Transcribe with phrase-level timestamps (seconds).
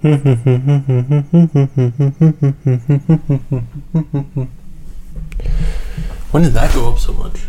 [0.00, 0.12] When
[6.42, 7.42] did that go up so much?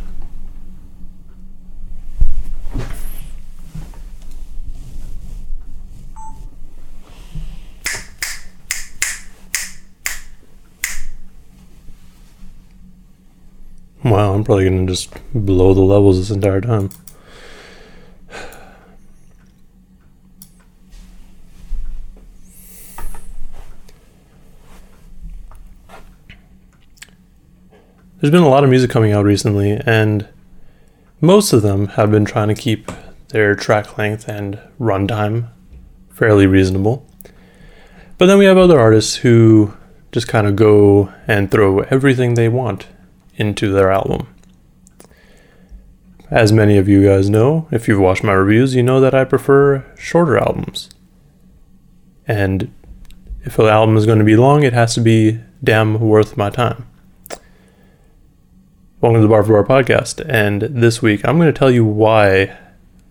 [14.04, 16.90] Wow, I'm probably gonna just blow the levels this entire time.
[28.22, 30.28] There's been a lot of music coming out recently, and
[31.22, 32.92] most of them have been trying to keep
[33.30, 35.50] their track length and runtime
[36.12, 37.04] fairly reasonable.
[38.20, 39.74] But then we have other artists who
[40.12, 42.86] just kind of go and throw everything they want
[43.38, 44.28] into their album.
[46.30, 49.24] As many of you guys know, if you've watched my reviews, you know that I
[49.24, 50.92] prefer shorter albums.
[52.28, 52.72] And
[53.42, 56.52] if an album is going to be long, it has to be damn worth my
[56.52, 56.86] time.
[59.02, 61.84] Welcome to the Bar for Bar podcast, and this week I'm going to tell you
[61.84, 62.56] why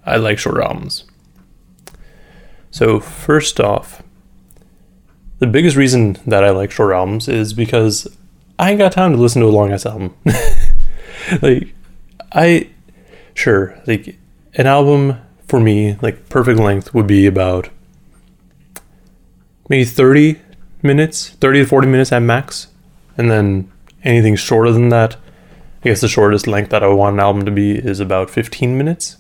[0.07, 1.03] I like shorter albums.
[2.71, 4.01] So, first off,
[5.41, 8.07] the biggest reason that I like short albums is because
[8.57, 10.15] I ain't got time to listen to a long ass album.
[11.43, 11.75] like,
[12.31, 12.71] I,
[13.35, 14.17] sure, like,
[14.55, 17.69] an album for me, like, perfect length would be about
[19.69, 20.41] maybe 30
[20.85, 22.69] minutes, 30 to 40 minutes at max.
[23.19, 23.73] And then
[24.05, 25.17] anything shorter than that,
[25.83, 28.29] I guess the shortest length that I would want an album to be is about
[28.29, 29.17] 15 minutes,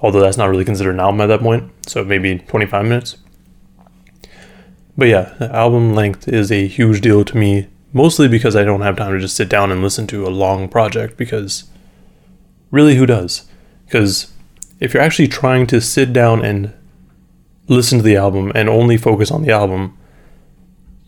[0.00, 3.16] although that's not really considered an album at that point, so maybe 25 minutes.
[4.96, 8.96] But yeah, album length is a huge deal to me, mostly because I don't have
[8.96, 11.64] time to just sit down and listen to a long project, because
[12.70, 13.46] really, who does?
[13.84, 14.32] Because
[14.80, 16.72] if you're actually trying to sit down and
[17.68, 19.96] listen to the album and only focus on the album,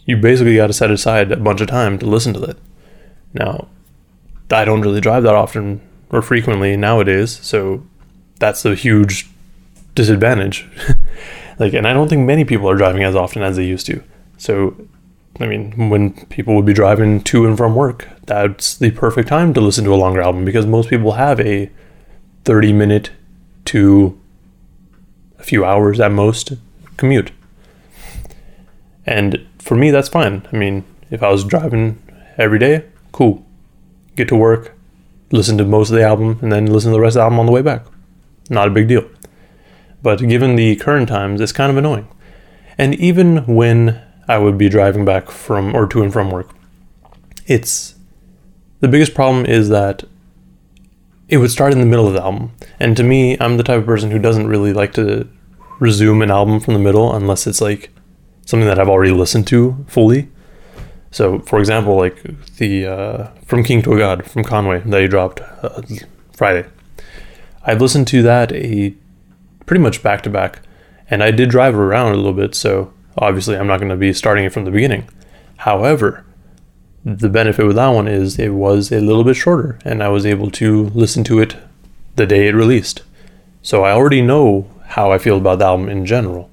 [0.05, 2.58] you basically got to set aside a bunch of time to listen to it.
[3.33, 3.68] Now,
[4.50, 7.84] I don't really drive that often or frequently nowadays, so
[8.38, 9.28] that's a huge
[9.94, 10.66] disadvantage.
[11.58, 14.02] like, and I don't think many people are driving as often as they used to.
[14.36, 14.77] So,
[15.40, 19.55] I mean, when people would be driving to and from work, that's the perfect time
[19.55, 21.70] to listen to a longer album because most people have a
[22.44, 23.11] 30 minute
[23.66, 24.20] to
[25.38, 26.52] a few hours at most
[26.96, 27.32] commute.
[29.06, 30.46] And for me, that's fine.
[30.52, 32.02] I mean, if I was driving
[32.38, 33.44] every day, cool
[34.17, 34.77] get to work,
[35.30, 37.41] listen to most of the album, and then listen to the rest of the album
[37.41, 37.85] on the way back.
[38.51, 39.08] Not a big deal.
[40.02, 42.08] But given the current times, it's kind of annoying.
[42.77, 46.51] And even when I would be driving back from or to and from work,
[47.47, 47.95] it's
[48.80, 50.05] the biggest problem is that
[51.29, 52.53] it would start in the middle of the album.
[52.79, 55.29] And to me, I'm the type of person who doesn't really like to
[55.80, 57.91] resume an album from the middle unless it's like
[58.45, 60.29] something that I've already listened to fully.
[61.14, 62.20] So, for example, like
[62.57, 65.80] the uh, From King to a God from Conway that he dropped uh,
[66.33, 66.69] Friday.
[67.63, 68.92] I've listened to that a
[69.64, 70.63] pretty much back to back,
[71.08, 72.57] and I did drive around a little bit.
[72.57, 75.08] So obviously, I'm not going to be starting it from the beginning.
[75.58, 76.27] However,
[77.05, 80.27] the benefit with that one is it was a little bit shorter, and I was
[80.27, 81.57] able to listen to it
[82.17, 83.05] the day it released.
[83.63, 86.51] So I already know how I feel about the album in general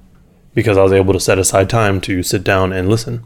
[0.54, 3.24] because I was able to set aside time to sit down and listen.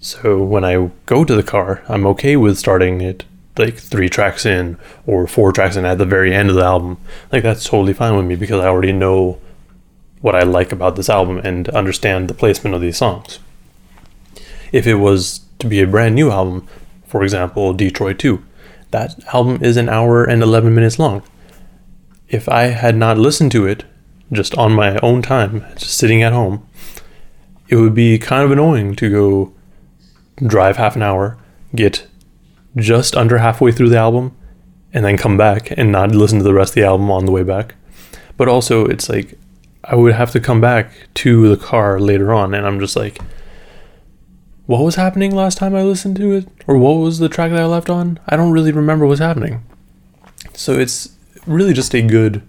[0.00, 3.24] So when I go to the car, I'm okay with starting it
[3.56, 6.98] like three tracks in or four tracks in at the very end of the album.
[7.32, 9.40] Like that's totally fine with me because I already know
[10.20, 13.40] what I like about this album and understand the placement of these songs.
[14.70, 16.68] If it was to be a brand new album,
[17.06, 18.42] for example, Detroit 2,
[18.90, 21.22] that album is an hour and 11 minutes long.
[22.28, 23.84] If I had not listened to it
[24.30, 26.66] just on my own time, just sitting at home,
[27.68, 29.52] it would be kind of annoying to go
[30.46, 31.38] drive half an hour,
[31.74, 32.06] get
[32.76, 34.36] just under halfway through the album,
[34.92, 37.32] and then come back and not listen to the rest of the album on the
[37.32, 37.74] way back.
[38.36, 39.38] But also, it's like
[39.84, 43.20] I would have to come back to the car later on, and I'm just like,
[44.66, 46.48] what was happening last time I listened to it?
[46.66, 48.20] Or what was the track that I left on?
[48.28, 49.64] I don't really remember what's happening.
[50.52, 51.16] So it's
[51.46, 52.42] really just a good,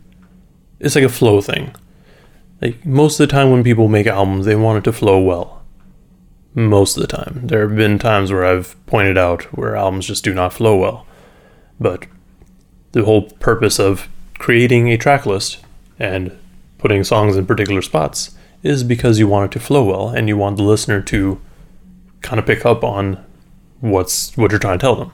[0.79, 1.73] it's like a flow thing.
[2.61, 5.58] Like most of the time when people make albums, they want it to flow well
[6.53, 7.41] most of the time.
[7.43, 11.05] There have been times where I've pointed out where albums just do not flow well.
[11.79, 12.07] But
[12.91, 14.07] the whole purpose of
[14.37, 15.59] creating a track list
[15.97, 16.37] and
[16.77, 20.35] putting songs in particular spots is because you want it to flow well and you
[20.35, 21.39] want the listener to
[22.21, 23.23] kind of pick up on
[23.79, 25.11] what's what you're trying to tell them.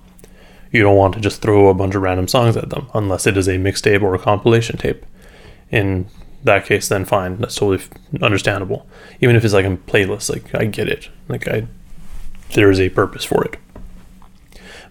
[0.71, 3.37] You don't want to just throw a bunch of random songs at them unless it
[3.37, 5.05] is a mixtape or a compilation tape.
[5.69, 6.07] In
[6.45, 7.37] that case, then fine.
[7.37, 7.83] That's totally
[8.21, 8.87] understandable.
[9.19, 11.09] Even if it's like a playlist, like I get it.
[11.27, 11.67] Like I,
[12.53, 13.57] there is a purpose for it.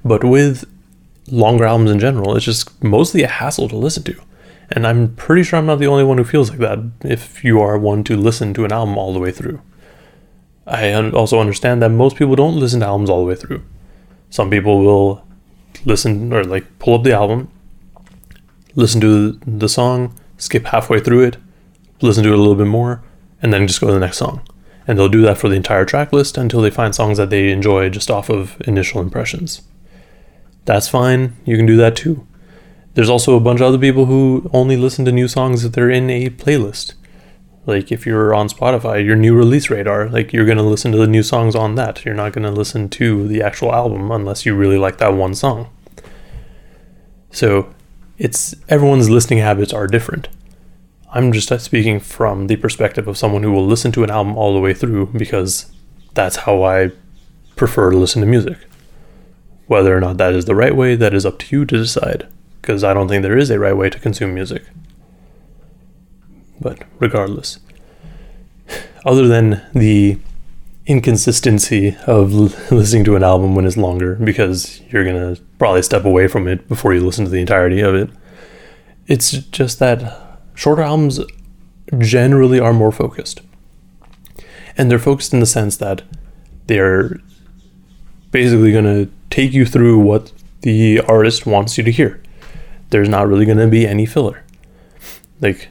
[0.05, 0.71] But with
[1.29, 4.21] longer albums in general, it's just mostly a hassle to listen to.
[4.71, 7.61] And I'm pretty sure I'm not the only one who feels like that if you
[7.61, 9.61] are one to listen to an album all the way through.
[10.67, 13.63] I also understand that most people don't listen to albums all the way through.
[14.31, 15.25] Some people will
[15.85, 17.51] listen or like pull up the album,
[18.75, 21.37] listen to the song, skip halfway through it,
[22.05, 23.03] listen to it a little bit more,
[23.43, 24.41] and then just go to the next song.
[24.87, 27.51] And they'll do that for the entire track list until they find songs that they
[27.51, 29.63] enjoy just off of initial impressions.
[30.67, 32.27] That's fine, you can do that too.
[32.95, 35.91] There's also a bunch of other people who only listen to new songs if they're
[35.91, 36.95] in a playlist.
[37.67, 40.99] Like if you're on Spotify, your new release radar, like you're going to listen to
[40.99, 42.05] the new songs on that.
[42.05, 45.35] You're not going to listen to the actual album unless you really like that one
[45.35, 45.71] song.
[47.31, 47.75] So,
[48.17, 50.29] it's everyone's listening habits are different.
[51.15, 54.53] I'm just speaking from the perspective of someone who will listen to an album all
[54.53, 55.71] the way through because
[56.15, 56.91] that's how I
[57.55, 58.59] prefer to listen to music.
[59.69, 62.27] Whether or not that is the right way, that is up to you to decide,
[62.61, 64.65] because I don't think there is a right way to consume music.
[66.61, 67.61] But regardless,
[69.07, 70.19] other than the
[70.85, 72.33] inconsistency of
[72.73, 76.49] listening to an album when it's longer, because you're going to probably step away from
[76.49, 78.11] it before you listen to the entirety of it,
[79.07, 80.24] it's just that
[80.55, 81.21] shorter albums
[81.99, 83.41] generally are more focused.
[84.77, 86.03] And they're focused in the sense that
[86.67, 87.21] they're
[88.31, 92.21] basically going to take you through what the artist wants you to hear.
[92.91, 94.43] There's not really going to be any filler.
[95.41, 95.69] Like,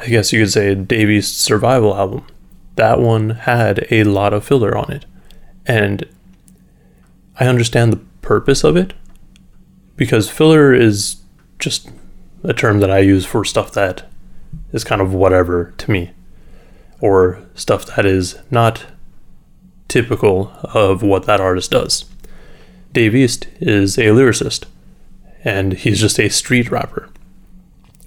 [0.00, 2.26] I guess you could say Dave East's Survival album.
[2.74, 5.06] That one had a lot of filler on it.
[5.64, 6.06] And
[7.40, 8.92] I understand the purpose of it
[9.96, 11.16] because filler is
[11.58, 11.90] just
[12.46, 14.08] a term that I use for stuff that
[14.72, 16.12] is kind of whatever to me
[17.00, 18.86] or stuff that is not
[19.88, 22.04] typical of what that artist does.
[22.92, 24.64] Dave East is a lyricist
[25.44, 27.08] and he's just a street rapper.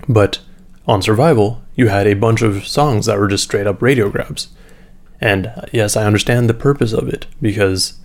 [0.07, 0.39] But
[0.87, 4.49] on Survival, you had a bunch of songs that were just straight up radio grabs.
[5.21, 7.99] And uh, yes, I understand the purpose of it because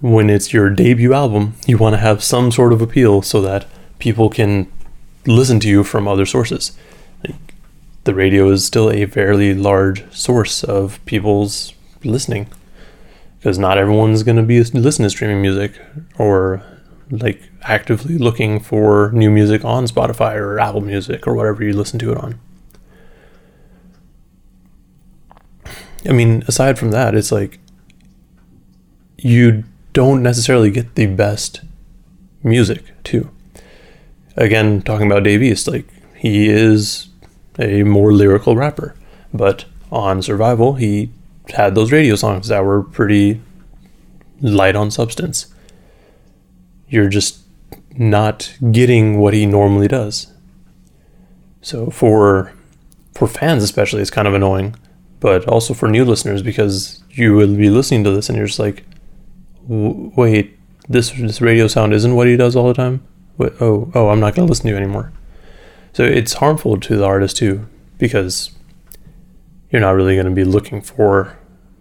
[0.00, 3.66] when it's your debut album, you want to have some sort of appeal so that
[3.98, 4.70] people can
[5.26, 6.72] listen to you from other sources.
[8.04, 11.72] The radio is still a fairly large source of people's
[12.02, 12.48] listening
[13.38, 15.80] because not everyone's going to be listening to streaming music
[16.18, 16.62] or
[17.10, 21.98] like actively looking for new music on Spotify or Apple Music or whatever you listen
[22.00, 22.40] to it on.
[26.08, 27.60] I mean, aside from that, it's like
[29.18, 31.60] you don't necessarily get the best
[32.42, 33.30] music too.
[34.36, 35.86] Again, talking about Dave East, like
[36.16, 37.08] he is
[37.58, 38.94] a more lyrical rapper,
[39.32, 41.10] but on Survival, he
[41.50, 43.40] had those radio songs that were pretty
[44.40, 45.46] light on substance.
[46.88, 47.40] You're just
[47.96, 50.32] not getting what he normally does.
[51.60, 52.52] So for
[53.14, 54.74] for fans especially it's kind of annoying,
[55.20, 58.58] but also for new listeners because you will be listening to this and you're just
[58.58, 58.84] like
[59.68, 60.58] wait,
[60.88, 63.06] this this radio sound isn't what he does all the time.
[63.38, 65.12] Oh, oh, I'm not going to listen to you anymore.
[65.92, 67.66] So it's harmful to the artist too
[67.98, 68.50] because
[69.70, 71.36] you're not really going to be looking for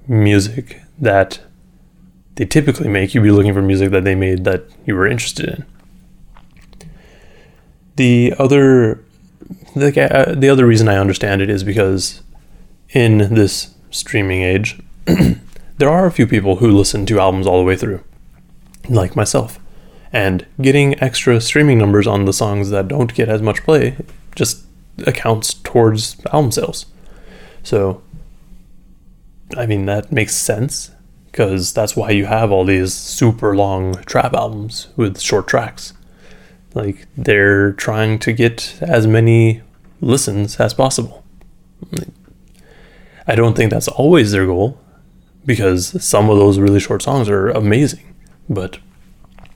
[0.08, 1.40] music that
[2.36, 3.14] they typically make.
[3.14, 5.66] You'd be looking for music that they made that you were interested in.
[7.98, 9.04] The other,
[9.76, 12.22] the, uh, the other reason I understand it is because
[12.90, 14.80] in this streaming age,
[15.78, 18.04] there are a few people who listen to albums all the way through,
[18.90, 19.60] like myself.
[20.14, 23.98] And getting extra streaming numbers on the songs that don't get as much play
[24.36, 24.66] just
[25.08, 26.86] accounts towards album sales.
[27.64, 28.02] So
[29.58, 30.92] I mean, that makes sense
[31.26, 35.94] because that's why you have all these super long trap albums with short tracks.
[36.74, 39.62] Like, they're trying to get as many
[40.00, 41.24] listens as possible.
[43.28, 44.80] I don't think that's always their goal
[45.46, 48.16] because some of those really short songs are amazing,
[48.50, 48.78] but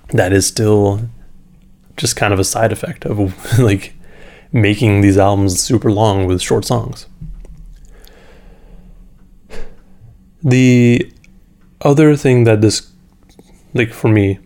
[0.09, 1.01] that is still
[1.97, 3.93] just kind of a side effect of like
[4.51, 7.07] making these albums super long with short songs.
[10.43, 11.12] The
[11.81, 12.91] other thing that this,
[13.74, 14.39] like for me,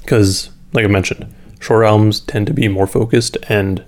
[0.00, 3.84] because like I mentioned, short albums tend to be more focused and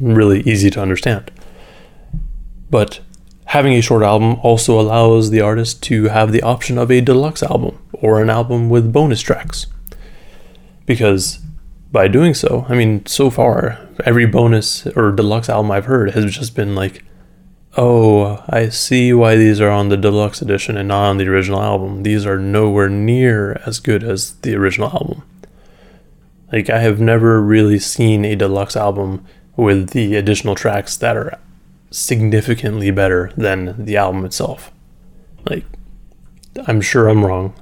[0.00, 1.30] really easy to understand.
[2.70, 3.00] But
[3.46, 7.42] having a short album also allows the artist to have the option of a deluxe
[7.42, 9.66] album or an album with bonus tracks.
[10.84, 11.38] Because
[11.92, 16.34] by doing so, I mean, so far, every bonus or deluxe album I've heard has
[16.34, 17.04] just been like,
[17.76, 21.62] oh, I see why these are on the deluxe edition and not on the original
[21.62, 22.02] album.
[22.02, 25.22] These are nowhere near as good as the original album.
[26.52, 29.24] Like, I have never really seen a deluxe album
[29.56, 31.38] with the additional tracks that are
[31.96, 34.70] significantly better than the album itself.
[35.48, 35.64] Like,
[36.66, 37.54] I'm sure I'm wrong.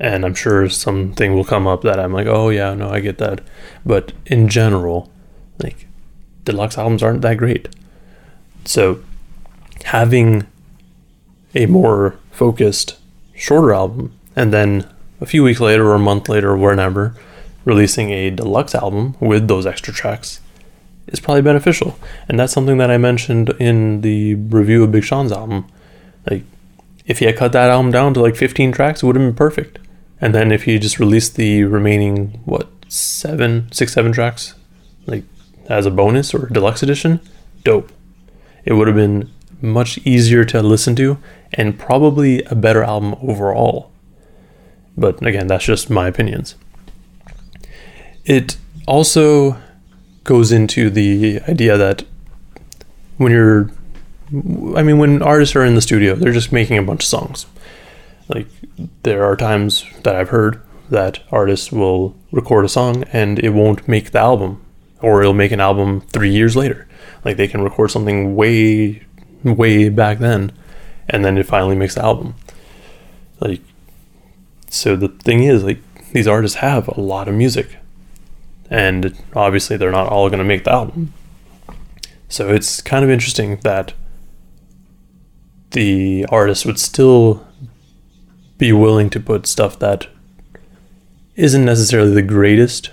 [0.00, 3.18] And I'm sure something will come up that I'm like, oh, yeah, no, I get
[3.18, 3.40] that.
[3.86, 5.12] But in general,
[5.62, 5.86] like,
[6.44, 7.68] deluxe albums aren't that great.
[8.64, 9.04] So,
[9.84, 10.48] having
[11.54, 12.98] a more focused,
[13.36, 14.88] shorter album, and then
[15.20, 17.14] a few weeks later or a month later or whenever,
[17.64, 20.40] releasing a deluxe album with those extra tracks
[21.08, 21.98] is probably beneficial.
[22.28, 25.66] And that's something that I mentioned in the review of Big Sean's album.
[26.30, 26.44] Like,
[27.06, 29.34] if he had cut that album down to like 15 tracks, it would have been
[29.34, 29.78] perfect.
[30.20, 34.54] And then if he just released the remaining, what, seven, six, seven tracks,
[35.06, 35.24] like
[35.68, 37.20] as a bonus or deluxe edition,
[37.64, 37.90] dope.
[38.64, 39.30] It would have been
[39.60, 41.18] much easier to listen to
[41.54, 43.90] and probably a better album overall.
[44.96, 46.54] But again, that's just my opinions.
[48.24, 48.56] It
[48.86, 49.56] also
[50.24, 52.04] goes into the idea that
[53.16, 53.70] when you're
[54.76, 57.46] I mean when artists are in the studio, they're just making a bunch of songs.
[58.28, 58.46] Like
[59.02, 60.60] there are times that I've heard
[60.90, 64.64] that artists will record a song and it won't make the album
[65.00, 66.88] or it'll make an album 3 years later.
[67.24, 69.04] Like they can record something way
[69.44, 70.52] way back then
[71.08, 72.34] and then it finally makes the album.
[73.40, 73.60] Like
[74.70, 75.80] so the thing is like
[76.12, 77.76] these artists have a lot of music
[78.72, 81.12] and obviously they're not all going to make the album.
[82.30, 83.92] So it's kind of interesting that
[85.72, 87.46] the artist would still
[88.56, 90.06] be willing to put stuff that
[91.36, 92.90] isn't necessarily the greatest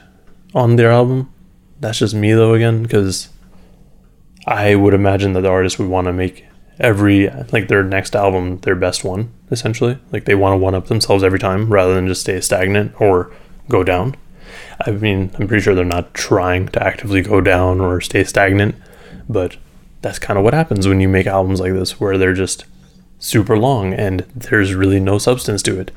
[0.53, 1.33] on their album.
[1.79, 3.29] That's just me though again because
[4.45, 6.45] I would imagine that the artist would want to make
[6.77, 9.97] every like their next album their best one essentially.
[10.11, 13.31] Like they want to one up themselves every time rather than just stay stagnant or
[13.69, 14.15] go down.
[14.85, 18.75] I mean, I'm pretty sure they're not trying to actively go down or stay stagnant,
[19.27, 19.57] but
[20.01, 22.65] that's kind of what happens when you make albums like this where they're just
[23.19, 25.91] super long and there's really no substance to it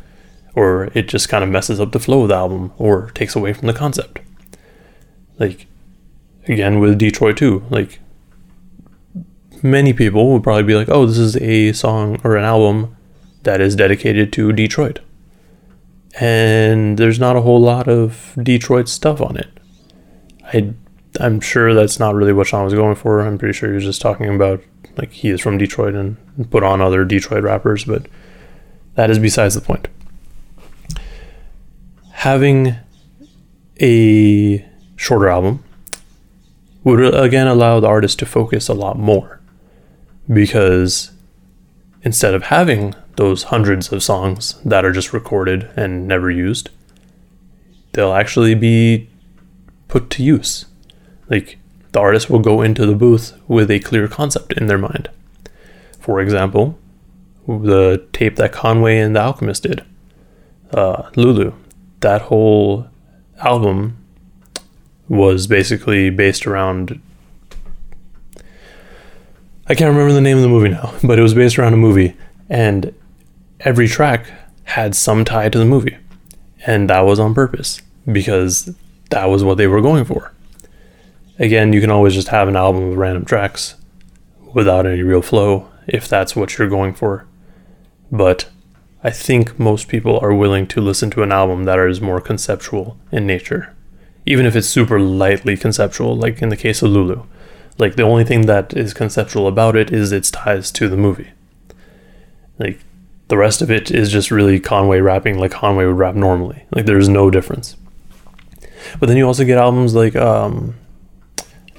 [0.54, 3.52] or it just kind of messes up the flow of the album or takes away
[3.52, 4.20] from the concept.
[5.38, 5.66] Like
[6.46, 8.00] again with Detroit 2, like
[9.62, 12.96] many people would probably be like, "Oh, this is a song or an album
[13.44, 14.98] that is dedicated to Detroit."
[16.20, 19.60] And there's not a whole lot of Detroit stuff on it.
[20.44, 20.74] I
[21.20, 23.20] I'm sure that's not really what Sean was going for.
[23.20, 24.62] I'm pretty sure he was just talking about
[24.96, 26.16] like he is from Detroit and
[26.50, 28.06] put on other Detroit rappers, but
[28.94, 29.88] that is besides the point.
[32.12, 32.76] Having
[33.80, 34.64] a
[34.96, 35.64] shorter album
[36.84, 39.40] would again allow the artist to focus a lot more
[40.32, 41.10] because
[42.02, 46.70] instead of having those hundreds of songs that are just recorded and never used,
[47.92, 49.08] they'll actually be
[49.88, 50.66] put to use.
[51.28, 51.58] Like
[51.92, 55.10] the artist will go into the booth with a clear concept in their mind.
[56.00, 56.78] For example,
[57.46, 59.84] the tape that Conway and the Alchemist did,
[60.72, 61.52] uh, Lulu,
[62.00, 62.88] that whole
[63.38, 63.98] album
[65.08, 67.00] was basically based around.
[69.66, 71.78] I can't remember the name of the movie now, but it was based around a
[71.78, 72.16] movie,
[72.48, 72.94] and
[73.64, 74.26] every track
[74.64, 75.96] had some tie to the movie.
[76.66, 78.70] And that was on purpose because
[79.10, 80.32] that was what they were going for.
[81.38, 83.74] Again, you can always just have an album of random tracks
[84.54, 87.26] without any real flow if that's what you're going for.
[88.10, 88.48] But
[89.02, 92.96] I think most people are willing to listen to an album that is more conceptual
[93.10, 93.74] in nature,
[94.24, 97.24] even if it's super lightly conceptual, like in the case of Lulu.
[97.78, 101.30] Like the only thing that is conceptual about it is its ties to the movie.
[102.58, 102.84] Like
[103.32, 106.66] the rest of it is just really Conway rapping like Conway would rap normally.
[106.70, 107.76] Like there's no difference.
[109.00, 110.74] But then you also get albums like um,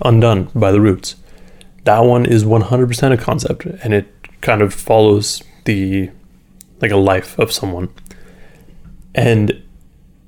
[0.01, 1.15] Undun by The Roots.
[1.83, 6.09] That one is 100% a concept and it kind of follows the
[6.81, 7.89] like a life of someone.
[9.13, 9.61] And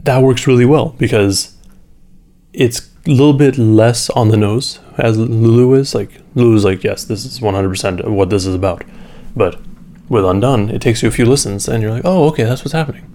[0.03, 1.58] that works really well because
[2.53, 5.96] it's a little bit less on the nose as Lulu is.
[5.96, 8.84] Like Lulu's like, yes, this is 100% what this is about.
[9.36, 9.60] But
[10.10, 12.74] with Undun, it takes you a few listens and you're like, oh, okay, that's what's
[12.74, 13.12] happening.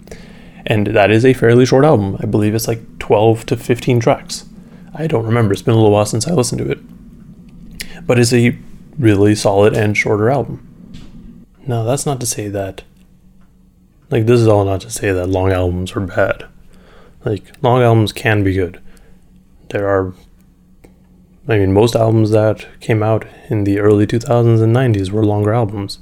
[0.65, 2.17] And that is a fairly short album.
[2.19, 4.45] I believe it's like 12 to 15 tracks.
[4.93, 5.53] I don't remember.
[5.53, 8.05] It's been a little while since I listened to it.
[8.05, 8.57] But it's a
[8.97, 11.45] really solid and shorter album.
[11.65, 12.83] Now, that's not to say that,
[14.09, 16.45] like, this is all not to say that long albums are bad.
[17.23, 18.81] Like, long albums can be good.
[19.69, 20.13] there are
[21.47, 25.53] I mean most albums that came out in the early 2000s and 90s were longer
[25.53, 25.99] albums.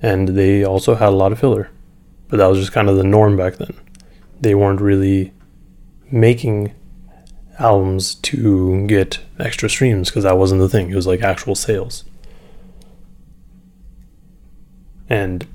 [0.00, 1.70] And they also had a lot of filler.
[2.28, 3.74] But that was just kind of the norm back then.
[4.40, 5.32] They weren't really
[6.10, 6.74] making
[7.58, 10.90] albums to get extra streams because that wasn't the thing.
[10.90, 12.04] It was like actual sales.
[15.08, 15.46] And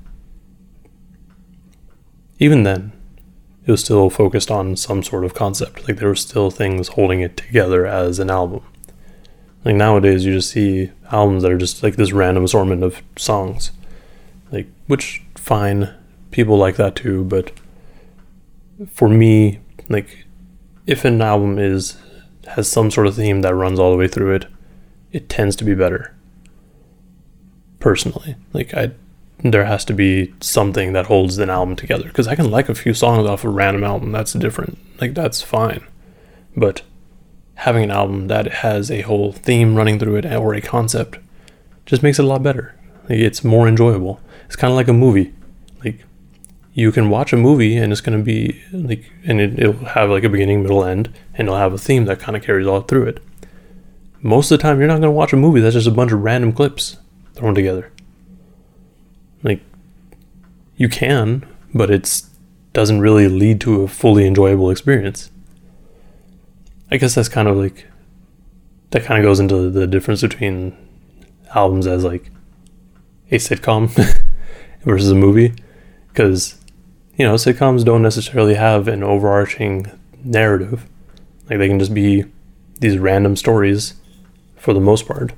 [2.38, 2.92] even then,
[3.66, 5.86] it was still focused on some sort of concept.
[5.88, 8.62] Like there were still things holding it together as an album.
[9.64, 13.70] Like nowadays, you just see albums that are just like this random assortment of songs.
[14.54, 15.92] Like, which fine,
[16.30, 17.24] people like that too.
[17.24, 17.52] But
[18.90, 20.26] for me, like,
[20.86, 21.98] if an album is
[22.46, 24.46] has some sort of theme that runs all the way through it,
[25.12, 26.14] it tends to be better.
[27.80, 28.92] Personally, like I
[29.42, 32.74] there has to be something that holds an album together because I can like a
[32.74, 35.84] few songs off a random album that's different like that's fine
[36.56, 36.82] but
[37.56, 41.18] having an album that has a whole theme running through it or a concept
[41.84, 42.74] just makes it a lot better
[43.08, 45.34] it's more enjoyable it's kind of like a movie.
[45.84, 46.04] Like
[46.72, 50.10] you can watch a movie and it's going to be like and it, it'll have
[50.10, 52.80] like a beginning middle end and it'll have a theme that kind of carries all
[52.80, 53.22] through it.
[54.20, 56.12] Most of the time you're not going to watch a movie that's just a bunch
[56.12, 56.96] of random clips
[57.34, 57.92] thrown together.
[59.42, 59.60] Like
[60.76, 62.22] you can, but it
[62.72, 65.30] doesn't really lead to a fully enjoyable experience.
[66.90, 67.86] I guess that's kind of like
[68.90, 70.76] that kind of goes into the difference between
[71.54, 72.30] albums as like
[73.30, 73.90] a sitcom
[74.84, 75.54] versus a movie
[76.08, 76.56] because
[77.16, 79.90] you know sitcoms don't necessarily have an overarching
[80.22, 80.86] narrative.
[81.48, 82.24] Like they can just be
[82.80, 83.94] these random stories
[84.56, 85.32] for the most part.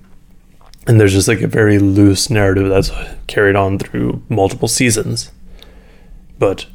[0.87, 2.93] And there's just like a very loose narrative that's
[3.27, 5.33] carried on through multiple seasons.
[6.39, 6.67] But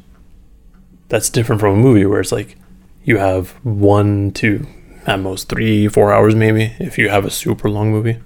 [1.08, 2.56] that's different from a movie where it's like
[3.04, 4.66] you have one two
[5.06, 8.18] at most three four hours maybe if you have a super long movie.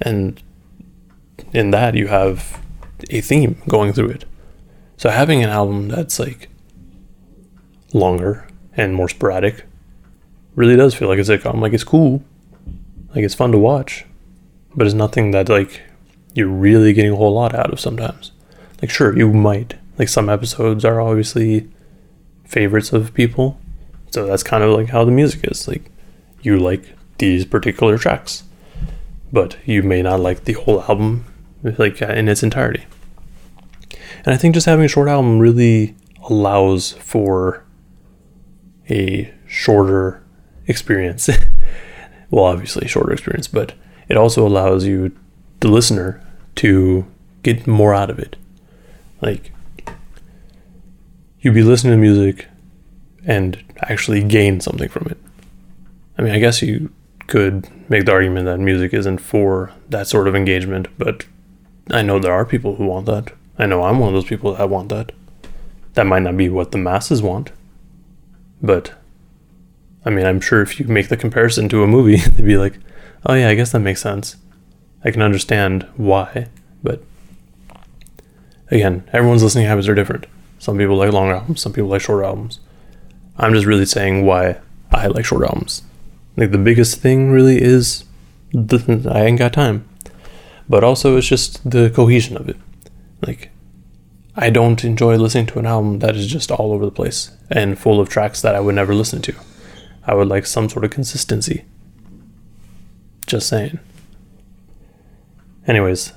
[0.00, 0.40] And
[1.52, 2.60] in that you have
[3.10, 4.24] a theme going through it
[4.96, 6.48] so having an album that's like
[7.92, 9.64] longer and more sporadic
[10.54, 12.22] really does feel like a sitcom like it's cool
[13.14, 14.04] like it's fun to watch
[14.74, 15.82] but it's nothing that like
[16.36, 18.30] you're really getting a whole lot out of sometimes.
[18.82, 19.74] Like sure, you might.
[19.98, 21.68] Like some episodes are obviously
[22.44, 23.58] favorites of people.
[24.10, 25.66] So that's kind of like how the music is.
[25.66, 25.90] Like
[26.42, 28.44] you like these particular tracks,
[29.32, 31.24] but you may not like the whole album
[31.62, 32.84] like uh, in its entirety.
[34.24, 35.94] And I think just having a short album really
[36.28, 37.64] allows for
[38.90, 40.22] a shorter
[40.66, 41.28] experience.
[42.30, 43.74] well, obviously shorter experience, but
[44.08, 45.16] it also allows you,
[45.60, 46.22] the listener,
[46.56, 47.06] to
[47.42, 48.36] get more out of it.
[49.20, 49.52] Like,
[51.40, 52.48] you'd be listening to music
[53.24, 55.18] and actually gain something from it.
[56.18, 56.90] I mean, I guess you
[57.26, 61.26] could make the argument that music isn't for that sort of engagement, but
[61.90, 63.32] I know there are people who want that.
[63.58, 65.12] I know I'm one of those people that want that.
[65.94, 67.52] That might not be what the masses want,
[68.60, 68.94] but
[70.04, 72.78] I mean, I'm sure if you make the comparison to a movie, they'd be like,
[73.24, 74.36] oh yeah, I guess that makes sense.
[75.04, 76.48] I can understand why,
[76.82, 77.02] but
[78.70, 80.26] again, everyone's listening habits are different.
[80.58, 82.60] Some people like long albums, some people like short albums.
[83.36, 84.58] I'm just really saying why
[84.90, 85.82] I like short albums.
[86.36, 88.04] Like the biggest thing really is
[88.52, 89.88] the, I ain't got time,
[90.68, 92.56] but also it's just the cohesion of it.
[93.26, 93.50] Like
[94.34, 97.78] I don't enjoy listening to an album that is just all over the place and
[97.78, 99.34] full of tracks that I would never listen to.
[100.04, 101.64] I would like some sort of consistency.
[103.26, 103.78] Just saying.
[105.66, 106.12] Anyways,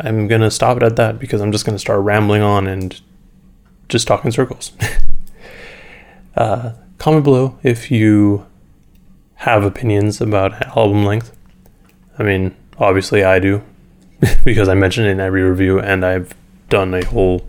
[0.00, 2.66] I'm going to stop it at that because I'm just going to start rambling on
[2.66, 3.00] and
[3.88, 4.72] just talk in circles.
[6.36, 8.46] uh, comment below if you
[9.36, 11.36] have opinions about album length.
[12.18, 13.62] I mean, obviously I do
[14.44, 16.34] because I mention it in every review and I've
[16.68, 17.48] done a whole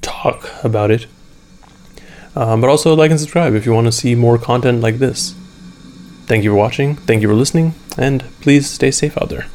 [0.00, 1.06] talk about it.
[2.36, 5.34] Um, but also like and subscribe if you want to see more content like this.
[6.26, 9.46] Thank you for watching, thank you for listening, and please stay safe out there.